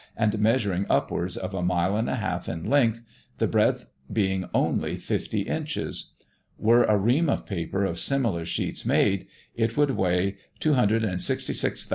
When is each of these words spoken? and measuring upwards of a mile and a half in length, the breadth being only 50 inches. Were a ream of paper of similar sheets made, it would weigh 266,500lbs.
and 0.17 0.39
measuring 0.39 0.87
upwards 0.89 1.37
of 1.37 1.53
a 1.53 1.61
mile 1.61 1.95
and 1.95 2.09
a 2.09 2.15
half 2.15 2.49
in 2.49 2.63
length, 2.67 3.03
the 3.37 3.45
breadth 3.45 3.87
being 4.11 4.49
only 4.51 4.95
50 4.97 5.41
inches. 5.41 6.09
Were 6.57 6.85
a 6.85 6.97
ream 6.97 7.29
of 7.29 7.45
paper 7.45 7.85
of 7.85 7.99
similar 7.99 8.43
sheets 8.43 8.83
made, 8.83 9.27
it 9.53 9.77
would 9.77 9.91
weigh 9.91 10.37
266,500lbs. 10.59 11.89